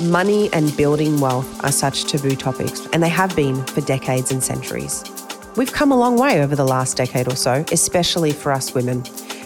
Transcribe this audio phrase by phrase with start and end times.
[0.00, 4.44] Money and building wealth are such taboo topics, and they have been for decades and
[4.44, 5.02] centuries.
[5.56, 9.04] We've come a long way over the last decade or so, especially for us women.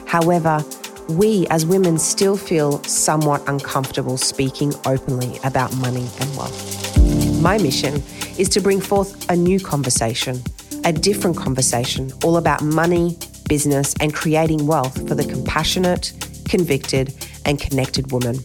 [0.09, 0.65] However,
[1.09, 7.41] we as women still feel somewhat uncomfortable speaking openly about money and wealth.
[7.41, 8.03] My mission
[8.37, 10.43] is to bring forth a new conversation,
[10.85, 13.17] a different conversation, all about money,
[13.49, 16.13] business, and creating wealth for the compassionate,
[16.49, 17.15] convicted,
[17.45, 18.41] and connected woman.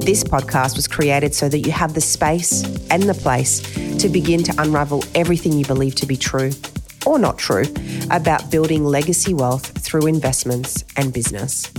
[0.00, 3.60] This podcast was created so that you have the space and the place
[3.98, 6.52] to begin to unravel everything you believe to be true
[7.04, 7.64] or not true
[8.10, 11.70] about building legacy wealth through investments and business.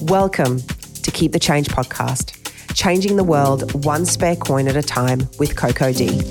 [0.00, 0.60] Welcome
[1.02, 2.34] to Keep the Change podcast,
[2.74, 6.22] changing the world one spare coin at a time with Coco Dee.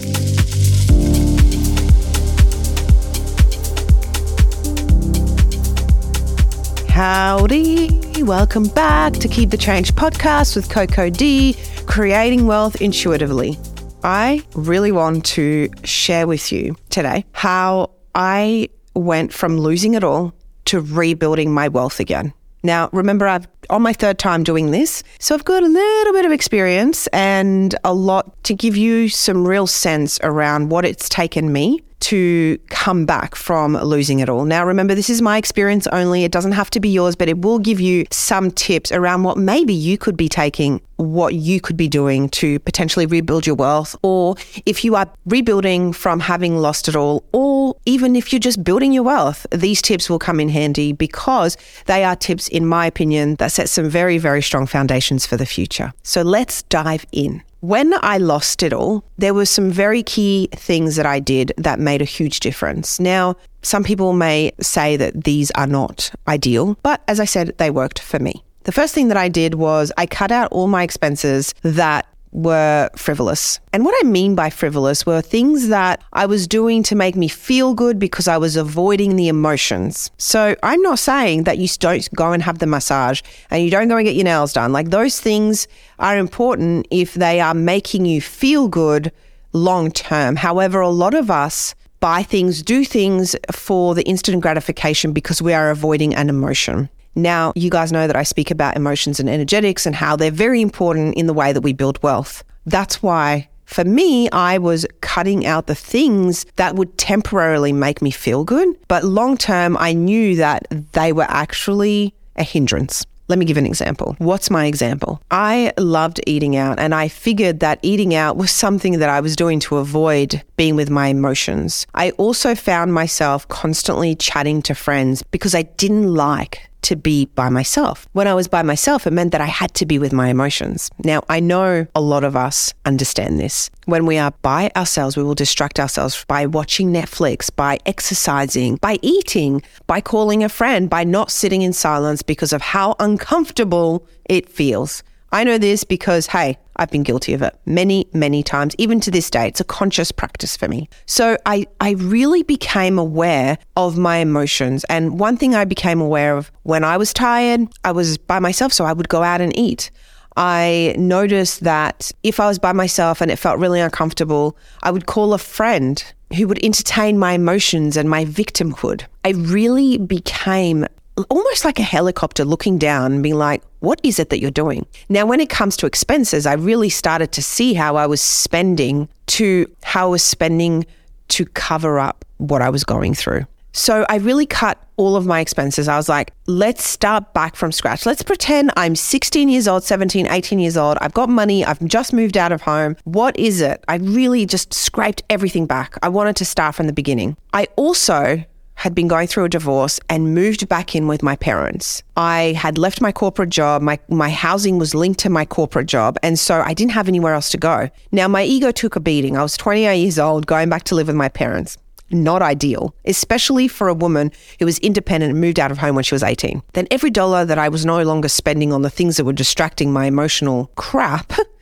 [6.90, 13.60] Howdy, welcome back to Keep the Change podcast with Coco Dee, creating wealth intuitively.
[14.02, 20.34] I really want to share with you today how I went from losing it all
[20.66, 22.34] to rebuilding my wealth again.
[22.64, 26.24] Now, remember, I've on my third time doing this, so I've got a little bit
[26.24, 31.52] of experience and a lot to give you some real sense around what it's taken
[31.52, 34.44] me to come back from losing it all.
[34.44, 36.26] Now, remember, this is my experience only.
[36.26, 39.38] It doesn't have to be yours, but it will give you some tips around what
[39.38, 43.96] maybe you could be taking, what you could be doing to potentially rebuild your wealth,
[44.04, 48.64] or if you are rebuilding from having lost it all, or even if you're just
[48.64, 52.86] building your wealth, these tips will come in handy because they are tips, in my
[52.86, 55.94] opinion, that set some very, very strong foundations for the future.
[56.04, 57.44] So let's dive in.
[57.64, 61.80] When I lost it all, there were some very key things that I did that
[61.80, 63.00] made a huge difference.
[63.00, 67.70] Now, some people may say that these are not ideal, but as I said, they
[67.70, 68.44] worked for me.
[68.64, 72.90] The first thing that I did was I cut out all my expenses that were
[72.96, 73.60] frivolous.
[73.72, 77.28] And what I mean by frivolous were things that I was doing to make me
[77.28, 80.12] feel good because I was avoiding the emotions.
[80.18, 83.88] So I'm not saying that you don't go and have the massage and you don't
[83.88, 84.74] go and get your nails done.
[84.74, 85.68] Like those things
[86.00, 89.12] are important if they are making you feel good
[89.54, 90.36] long term.
[90.36, 95.54] However, a lot of us buy things, do things for the instant gratification because we
[95.54, 96.90] are avoiding an emotion.
[97.16, 100.62] Now, you guys know that I speak about emotions and energetics and how they're very
[100.62, 102.44] important in the way that we build wealth.
[102.66, 108.12] That's why for me, I was cutting out the things that would temporarily make me
[108.12, 113.06] feel good, but long term, I knew that they were actually a hindrance.
[113.30, 114.16] Let me give an example.
[114.20, 115.22] What's my example?
[115.32, 119.36] I loved eating out, and I figured that eating out was something that I was
[119.36, 121.88] doing to avoid being with my emotions.
[121.96, 127.50] I also found myself constantly chatting to friends because I didn't like to be by
[127.50, 128.08] myself.
[128.14, 130.90] When I was by myself, it meant that I had to be with my emotions.
[131.04, 133.70] Now, I know a lot of us understand this.
[133.86, 139.00] When we are by ourselves, we will distract ourselves by watching Netflix, by exercising, by
[139.02, 144.50] eating, by calling a friend, by not sitting in silence because of how uncomfortable it
[144.50, 145.04] feels.
[145.32, 148.76] I know this because, hey, I've been guilty of it many, many times.
[148.78, 150.90] Even to this day, it's a conscious practice for me.
[151.06, 154.84] So I, I really became aware of my emotions.
[154.90, 158.74] And one thing I became aware of when I was tired, I was by myself,
[158.74, 159.92] so I would go out and eat.
[160.36, 165.06] I noticed that if I was by myself and it felt really uncomfortable, I would
[165.06, 166.04] call a friend
[166.36, 169.04] who would entertain my emotions and my victimhood.
[169.24, 170.88] I really became
[171.30, 174.86] almost like a helicopter looking down and being like, what is it that you're doing?
[175.10, 179.08] Now, when it comes to expenses, I really started to see how I was spending
[179.28, 180.86] to how I was spending
[181.30, 183.46] to cover up what I was going through.
[183.76, 185.88] So I really cut all of my expenses.
[185.88, 188.06] I was like, let's start back from scratch.
[188.06, 191.00] Let's pretend I'm 16 years old, 17, 18 years old.
[191.02, 191.66] I've got money.
[191.66, 192.96] I've just moved out of home.
[193.04, 193.84] What is it?
[193.88, 195.98] I really just scraped everything back.
[196.04, 197.36] I wanted to start from the beginning.
[197.52, 198.44] I also
[198.76, 202.04] had been going through a divorce and moved back in with my parents.
[202.18, 203.82] I had left my corporate job.
[203.82, 206.18] My, my housing was linked to my corporate job.
[206.24, 207.90] And so I didn't have anywhere else to go.
[208.12, 209.38] Now, my ego took a beating.
[209.38, 211.78] I was 28 years old, going back to live with my parents.
[212.12, 216.04] Not ideal, especially for a woman who was independent and moved out of home when
[216.04, 216.62] she was 18.
[216.74, 219.92] Then every dollar that I was no longer spending on the things that were distracting
[219.92, 221.34] my emotional crap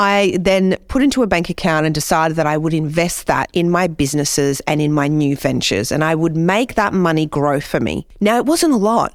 [0.00, 3.70] I then put into a bank account and decided that I would invest that in
[3.70, 7.80] my businesses and in my new ventures and I would make that money grow for
[7.80, 8.06] me.
[8.18, 9.14] Now, it wasn't a lot.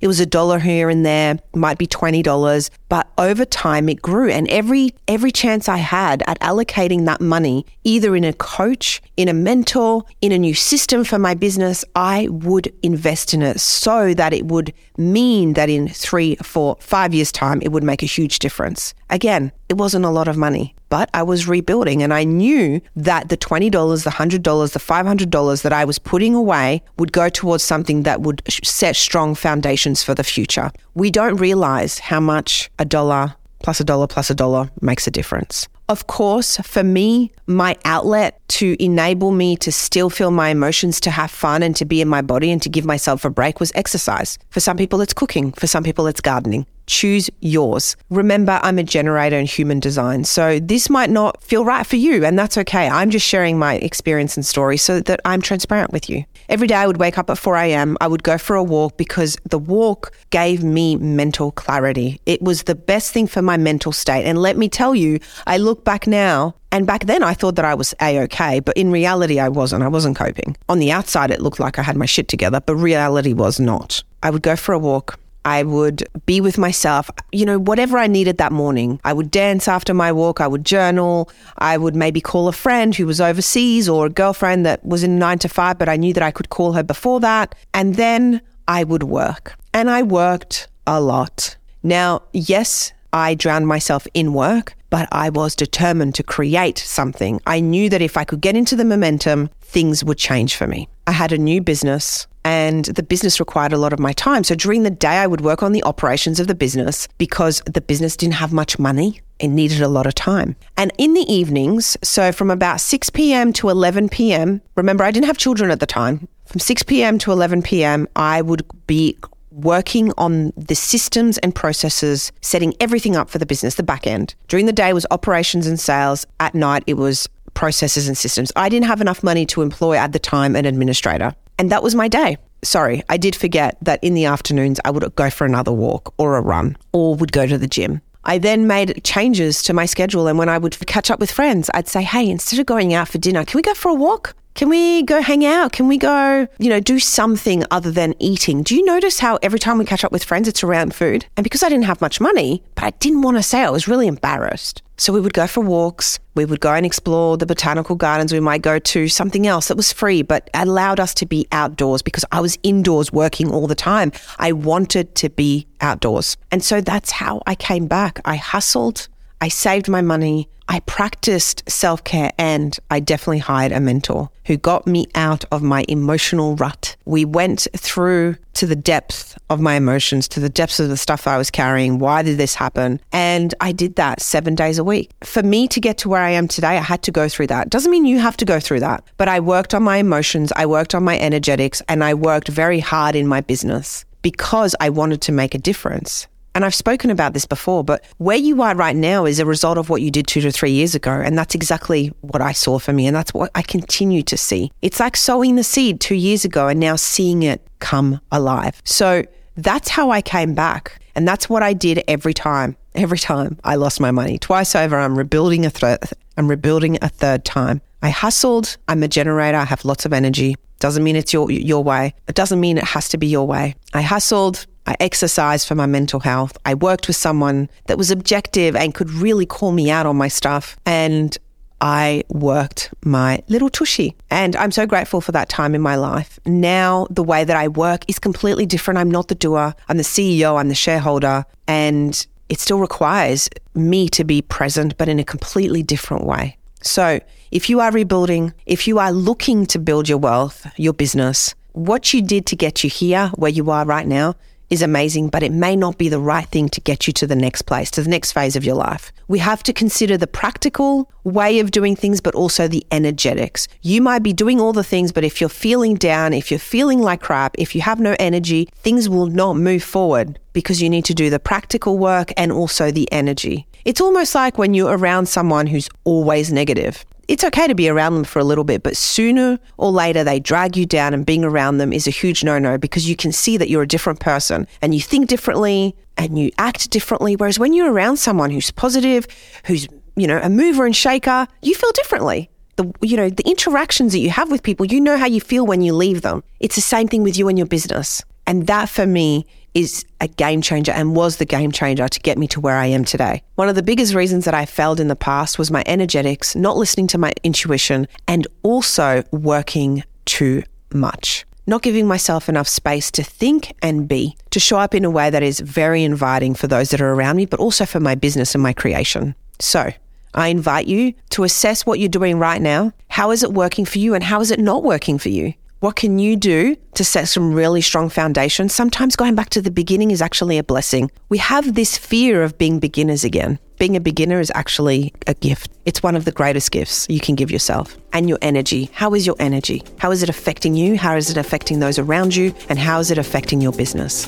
[0.00, 4.30] It was a dollar here and there, might be $20, but over time it grew
[4.30, 9.28] and every every chance I had at allocating that money either in a coach, in
[9.28, 14.12] a mentor, in a new system for my business, I would invest in it so
[14.14, 18.06] that it would mean that in three, four, five years time it would make a
[18.06, 18.94] huge difference.
[19.08, 23.28] Again, it wasn't a lot of money, but I was rebuilding and I knew that
[23.28, 23.70] the $20,
[24.04, 28.42] the $100, the $500 that I was putting away would go towards something that would
[28.48, 30.70] set strong foundations for the future.
[30.94, 35.10] We don't realize how much a dollar plus a dollar plus a dollar makes a
[35.10, 35.66] difference.
[35.88, 41.10] Of course, for me, my outlet to enable me to still feel my emotions, to
[41.10, 43.70] have fun and to be in my body and to give myself a break was
[43.76, 44.36] exercise.
[44.50, 45.52] For some people, it's cooking.
[45.52, 46.66] For some people, it's gardening.
[46.86, 47.96] Choose yours.
[48.10, 52.24] Remember, I'm a generator in human design, so this might not feel right for you,
[52.24, 52.88] and that's okay.
[52.88, 56.24] I'm just sharing my experience and story so that I'm transparent with you.
[56.48, 58.96] Every day I would wake up at 4 a.m., I would go for a walk
[58.96, 62.20] because the walk gave me mental clarity.
[62.24, 64.24] It was the best thing for my mental state.
[64.24, 67.64] And let me tell you, I look back now and back then I thought that
[67.64, 69.82] I was A OK, but in reality I wasn't.
[69.82, 70.56] I wasn't coping.
[70.68, 74.02] On the outside, it looked like I had my shit together, but reality was not.
[74.22, 75.18] I would go for a walk.
[75.46, 79.00] I would be with myself, you know, whatever I needed that morning.
[79.04, 80.40] I would dance after my walk.
[80.40, 81.30] I would journal.
[81.58, 85.20] I would maybe call a friend who was overseas or a girlfriend that was in
[85.20, 87.54] nine to five, but I knew that I could call her before that.
[87.72, 89.54] And then I would work.
[89.72, 91.56] And I worked a lot.
[91.84, 97.40] Now, yes, I drowned myself in work, but I was determined to create something.
[97.46, 100.88] I knew that if I could get into the momentum, things would change for me.
[101.06, 104.44] I had a new business and the business required a lot of my time.
[104.44, 107.80] So during the day, I would work on the operations of the business because the
[107.80, 109.20] business didn't have much money.
[109.40, 110.54] It needed a lot of time.
[110.76, 113.52] And in the evenings, so from about 6 p.m.
[113.54, 116.28] to 11 p.m., remember, I didn't have children at the time.
[116.44, 117.18] From 6 p.m.
[117.18, 119.18] to 11 p.m., I would be
[119.50, 124.36] working on the systems and processes, setting everything up for the business, the back end.
[124.46, 126.28] During the day was operations and sales.
[126.38, 128.52] At night, it was processes and systems.
[128.54, 131.34] I didn't have enough money to employ at the time an administrator.
[131.58, 132.36] And that was my day.
[132.62, 136.36] Sorry, I did forget that in the afternoons I would go for another walk or
[136.36, 138.00] a run or would go to the gym.
[138.24, 140.26] I then made changes to my schedule.
[140.26, 143.08] And when I would catch up with friends, I'd say, hey, instead of going out
[143.08, 144.34] for dinner, can we go for a walk?
[144.56, 145.72] Can we go hang out?
[145.72, 148.62] Can we go, you know, do something other than eating?
[148.62, 151.26] Do you notice how every time we catch up with friends, it's around food?
[151.36, 153.86] And because I didn't have much money, but I didn't want to say, I was
[153.86, 154.80] really embarrassed.
[154.96, 156.18] So we would go for walks.
[156.36, 158.32] We would go and explore the botanical gardens.
[158.32, 162.00] We might go to something else that was free, but allowed us to be outdoors
[162.00, 164.10] because I was indoors working all the time.
[164.38, 166.38] I wanted to be outdoors.
[166.50, 168.22] And so that's how I came back.
[168.24, 169.08] I hustled.
[169.40, 170.48] I saved my money.
[170.68, 175.62] I practiced self care and I definitely hired a mentor who got me out of
[175.62, 176.96] my emotional rut.
[177.04, 181.28] We went through to the depth of my emotions, to the depths of the stuff
[181.28, 181.98] I was carrying.
[181.98, 183.00] Why did this happen?
[183.12, 185.10] And I did that seven days a week.
[185.22, 187.70] For me to get to where I am today, I had to go through that.
[187.70, 190.66] Doesn't mean you have to go through that, but I worked on my emotions, I
[190.66, 195.20] worked on my energetics, and I worked very hard in my business because I wanted
[195.22, 196.26] to make a difference.
[196.56, 199.76] And I've spoken about this before, but where you are right now is a result
[199.76, 201.10] of what you did two to three years ago.
[201.12, 203.06] And that's exactly what I saw for me.
[203.06, 204.72] And that's what I continue to see.
[204.80, 208.80] It's like sowing the seed two years ago and now seeing it come alive.
[208.84, 209.22] So
[209.58, 210.98] that's how I came back.
[211.14, 212.74] And that's what I did every time.
[212.94, 214.38] Every time I lost my money.
[214.38, 215.98] Twice over, I'm rebuilding a third.
[216.38, 217.82] I'm rebuilding a third time.
[218.00, 218.78] I hustled.
[218.88, 219.58] I'm a generator.
[219.58, 220.56] I have lots of energy.
[220.78, 222.14] Doesn't mean it's your your way.
[222.28, 223.74] It doesn't mean it has to be your way.
[223.92, 224.66] I hustled.
[224.86, 226.56] I exercised for my mental health.
[226.64, 230.28] I worked with someone that was objective and could really call me out on my
[230.28, 230.76] stuff.
[230.86, 231.36] And
[231.80, 234.16] I worked my little tushy.
[234.30, 236.38] And I'm so grateful for that time in my life.
[236.46, 238.98] Now, the way that I work is completely different.
[238.98, 241.44] I'm not the doer, I'm the CEO, I'm the shareholder.
[241.66, 246.56] And it still requires me to be present, but in a completely different way.
[246.82, 251.54] So, if you are rebuilding, if you are looking to build your wealth, your business,
[251.72, 254.34] what you did to get you here, where you are right now,
[254.70, 257.36] is amazing, but it may not be the right thing to get you to the
[257.36, 259.12] next place, to the next phase of your life.
[259.28, 263.68] We have to consider the practical way of doing things, but also the energetics.
[263.82, 267.00] You might be doing all the things, but if you're feeling down, if you're feeling
[267.00, 271.04] like crap, if you have no energy, things will not move forward because you need
[271.04, 273.66] to do the practical work and also the energy.
[273.84, 278.14] It's almost like when you're around someone who's always negative it's okay to be around
[278.14, 281.44] them for a little bit, but sooner or later they drag you down, and being
[281.44, 284.20] around them is a huge no no because you can see that you're a different
[284.20, 287.36] person and you think differently and you act differently.
[287.36, 289.26] Whereas when you're around someone who's positive,
[289.64, 292.50] who's, you know, a mover and shaker, you feel differently.
[292.76, 295.66] The, you know, the interactions that you have with people, you know how you feel
[295.66, 296.42] when you leave them.
[296.60, 298.22] It's the same thing with you and your business.
[298.46, 302.38] And that for me is a game changer and was the game changer to get
[302.38, 303.42] me to where I am today.
[303.56, 306.78] One of the biggest reasons that I failed in the past was my energetics, not
[306.78, 310.62] listening to my intuition, and also working too
[310.94, 311.44] much.
[311.66, 315.28] Not giving myself enough space to think and be, to show up in a way
[315.28, 318.54] that is very inviting for those that are around me, but also for my business
[318.54, 319.34] and my creation.
[319.60, 319.92] So,
[320.32, 322.92] I invite you to assess what you're doing right now.
[323.08, 325.52] How is it working for you and how is it not working for you?
[325.86, 328.74] What can you do to set some really strong foundations?
[328.74, 331.12] Sometimes going back to the beginning is actually a blessing.
[331.28, 333.60] We have this fear of being beginners again.
[333.78, 335.70] Being a beginner is actually a gift.
[335.84, 337.96] It's one of the greatest gifts you can give yourself.
[338.12, 338.90] And your energy.
[338.94, 339.84] How is your energy?
[339.98, 340.98] How is it affecting you?
[340.98, 342.52] How is it affecting those around you?
[342.68, 344.26] And how is it affecting your business?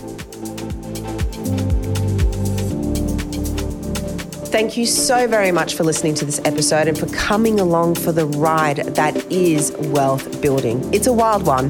[4.58, 8.10] Thank you so very much for listening to this episode and for coming along for
[8.10, 10.82] the ride that is wealth building.
[10.92, 11.68] It's a wild one.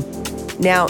[0.58, 0.86] Now,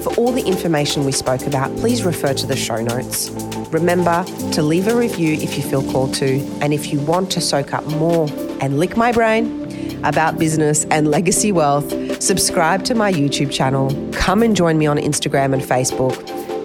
[0.00, 3.28] for all the information we spoke about, please refer to the show notes.
[3.70, 7.40] Remember to leave a review if you feel called to, and if you want to
[7.42, 8.30] soak up more
[8.62, 13.90] and lick my brain about business and legacy wealth, subscribe to my YouTube channel.
[14.14, 16.16] Come and join me on Instagram and Facebook.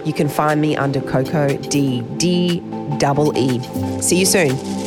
[0.06, 2.60] You can find me under Coco Dee D
[2.96, 3.60] double E.
[4.00, 4.77] See you soon.